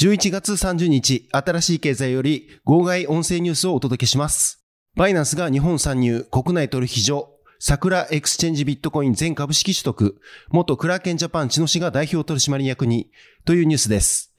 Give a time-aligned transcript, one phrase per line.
[0.00, 4.64] 11月30日、新しい経済より号外音声ニュースをお届けします。
[4.96, 10.18] バイナンスが日本参入、国内取引所、桜エクスチェンジビットコイン全株式取得、
[10.48, 13.10] 元クラーケンジャパン千野氏が代表取締役に、
[13.44, 14.32] というニュースです。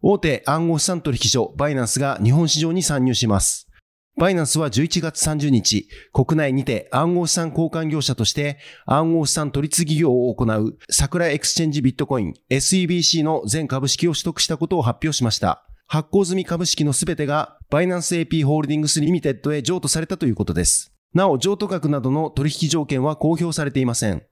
[0.00, 3.68] 大手暗号資産取引所バイナンスが日本市場に参入します。
[4.16, 15.64] バイナンスは11月30日、国内にて暗号資産交換業者として暗号資産取次業を行う桜エクスチェンジビットコイン SEBC の全株式を取得したことを発表しました。
[15.86, 20.92] 発行済み株式のすべてがバイナンス AP ホールディングスリミテッドへ譲渡されたということです。
[21.14, 24.22] なお、譲渡額などの取引条件は公表されていません。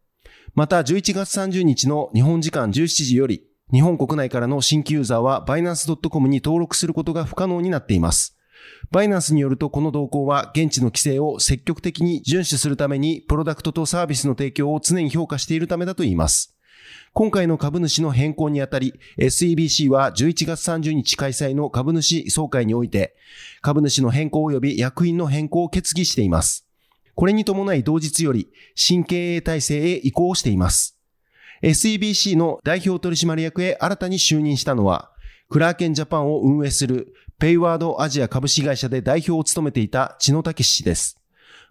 [0.54, 8.39] また、11月30日の日本時間17時より、日本国内からの新規ユーザーはバイナンス .com に登録することが不可能になっています。
[8.90, 16.56] バイナンスによるとこの動向は現地の規制を積極的に遵守するためにプロダクトとサービスの提供を常に評価しているためだといいます。
[17.12, 23.16] 今回の株主の変更にあたり、SEBC は11月30日開催の株主総会において、
[23.62, 26.66] 株主の変更及び役員の変更を決議しています。
[27.16, 30.96] これに伴い同日より、新経営体制へ移行しています。
[31.62, 35.10] SEBC の代表取締役へ新たに就任したのは、
[35.48, 41.18] クラーケンジャパンを運営するペイワードアジア株式会社で代表を務めていた千野武氏です。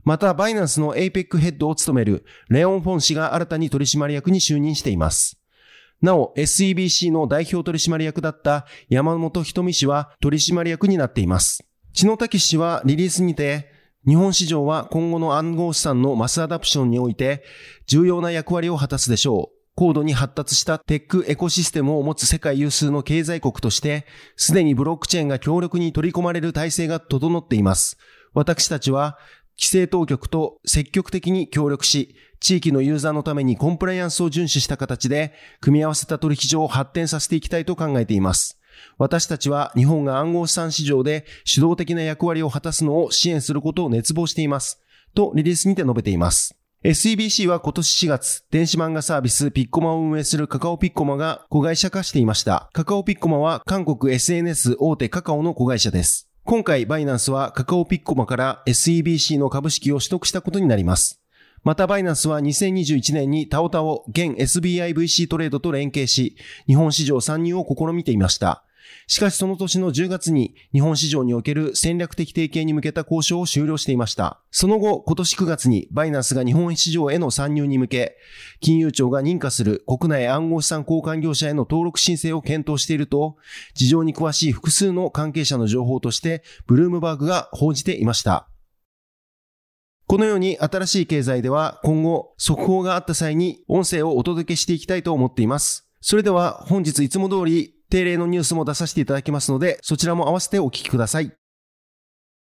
[0.03, 5.39] また、バイナンスの APEC ヘッドを務めるレオン・フォン氏が新たに取締役に就任しています。
[6.01, 11.63] なお、SEBC の代表取締役だった山本瞳氏は取締役になっています。
[11.93, 13.71] 千野武氏はリリースにて、
[14.07, 17.43] 日本市場は今後の暗号資産のマスアダプションにおいて
[17.85, 19.58] 重要な役割を果たすでしょう。
[19.79, 27.97] 高度に発達したテックエコシステムを持つ世界有数の経済国として、すでにブロックチェーンが強力に取り込まれる体制が整っています。
[28.33, 29.17] 私たちは、
[29.57, 38.59] 規制当局と積極的に協力し、地域のユーザーのためにコンプライアンスを遵守した形で、組み合わせた取引所を発展させていきたいと考えています。
[38.97, 44.81] 私たちは日本が暗号資産市場で主導的な役割を果たすのを支援することを熱望しています。
[45.15, 46.58] とリリースにて述べています。
[46.81, 52.69] SEBC は今年4月、電子漫画サービスピッコマを運営するカカオピッコマが子会社化していました。
[52.71, 56.29] カカオピッコマは韓国 SNS 大手カカオの子会社です。
[56.45, 61.21] 今回バイナンスはカカオピッコマから SEBC の株式を取得したことになります。
[61.65, 68.63] またバイナンスは2021年にタオタオ現 SBIVC トレードと連携し、日本市場参入を試みていました。
[69.07, 74.41] しかしその年の10月に日本市場における戦略的提携に向けた交渉を終了していました。
[74.51, 78.17] その後、今年9月にバイナンスが日本市場への参入に向け、
[78.59, 83.37] 金融庁が認可する国内暗号資産交換業者への登録申請を検討していると、
[83.73, 88.49] 事情に詳しい複数の関係者の情報として、ブルームバーグが報じていました。
[90.09, 95.87] このように新しい経済では今後速報があった際に音声をお届けしていきたいと思っています。
[96.01, 101.38] それでは本日いつも通り定例のニュースも出させていただきますので、そちらも合わせてお聞きください。